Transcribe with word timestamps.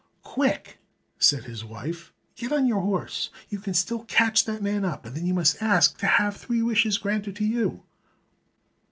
"Quick!" 0.23 0.79
said 1.19 1.43
his 1.43 1.63
wife, 1.63 2.11
"get 2.35 2.51
on 2.51 2.65
your 2.65 2.81
horse. 2.81 3.29
You 3.49 3.59
can 3.59 3.75
still 3.75 4.03
catch 4.05 4.45
the 4.45 4.59
man 4.59 4.83
up, 4.83 5.05
and 5.05 5.15
then 5.15 5.27
you 5.27 5.33
must 5.35 5.61
ask 5.61 5.99
to 5.99 6.07
have 6.07 6.35
three 6.37 6.63
wishes 6.63 6.97
granted 6.97 7.35
to 7.35 7.45
you." 7.45 7.83